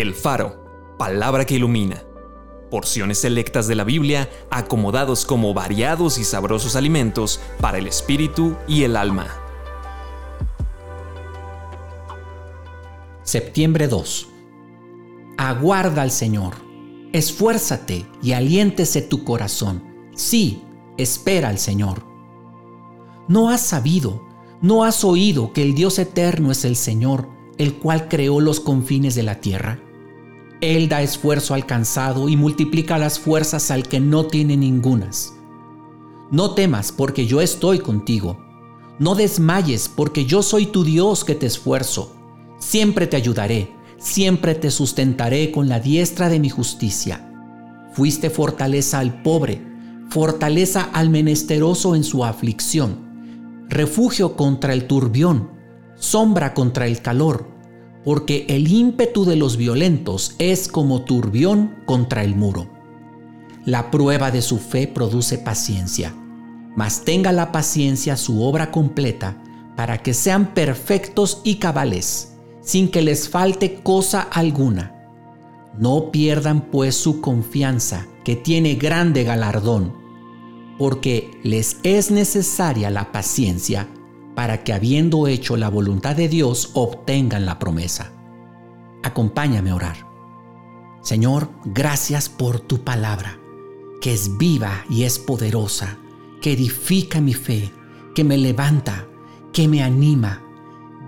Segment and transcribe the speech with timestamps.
[0.00, 2.04] El Faro, palabra que ilumina.
[2.70, 8.84] Porciones selectas de la Biblia acomodados como variados y sabrosos alimentos para el espíritu y
[8.84, 9.26] el alma.
[13.24, 14.28] Septiembre 2.
[15.36, 16.54] Aguarda al Señor.
[17.12, 19.82] Esfuérzate y aliéntese tu corazón.
[20.14, 20.62] Sí,
[20.96, 22.04] espera al Señor.
[23.26, 24.22] ¿No has sabido,
[24.62, 29.16] no has oído que el Dios eterno es el Señor, el cual creó los confines
[29.16, 29.80] de la tierra?
[30.60, 35.34] Él da esfuerzo al cansado y multiplica las fuerzas al que no tiene ningunas.
[36.32, 38.44] No temas porque yo estoy contigo.
[38.98, 42.16] No desmayes porque yo soy tu Dios que te esfuerzo.
[42.58, 47.24] Siempre te ayudaré, siempre te sustentaré con la diestra de mi justicia.
[47.92, 49.64] Fuiste fortaleza al pobre,
[50.10, 55.50] fortaleza al menesteroso en su aflicción, refugio contra el turbión,
[55.94, 57.57] sombra contra el calor
[58.08, 62.66] porque el ímpetu de los violentos es como turbión contra el muro.
[63.66, 66.14] La prueba de su fe produce paciencia,
[66.74, 69.36] mas tenga la paciencia su obra completa
[69.76, 74.94] para que sean perfectos y cabales, sin que les falte cosa alguna.
[75.78, 79.92] No pierdan pues su confianza, que tiene grande galardón,
[80.78, 83.86] porque les es necesaria la paciencia
[84.38, 88.12] para que habiendo hecho la voluntad de Dios obtengan la promesa.
[89.02, 89.96] Acompáñame a orar.
[91.02, 93.40] Señor, gracias por tu palabra,
[94.00, 95.98] que es viva y es poderosa,
[96.40, 97.72] que edifica mi fe,
[98.14, 99.08] que me levanta,
[99.52, 100.40] que me anima.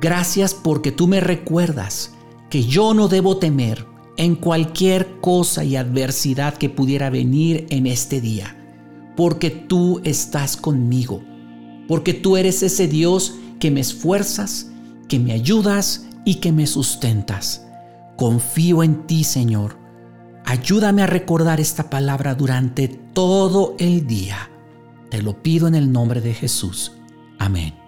[0.00, 2.16] Gracias porque tú me recuerdas
[2.50, 8.20] que yo no debo temer en cualquier cosa y adversidad que pudiera venir en este
[8.20, 8.56] día,
[9.16, 11.29] porque tú estás conmigo
[11.90, 14.70] porque tú eres ese Dios que me esfuerzas,
[15.08, 17.66] que me ayudas y que me sustentas.
[18.16, 19.76] Confío en ti, Señor.
[20.44, 24.50] Ayúdame a recordar esta palabra durante todo el día.
[25.10, 26.92] Te lo pido en el nombre de Jesús.
[27.40, 27.79] Amén.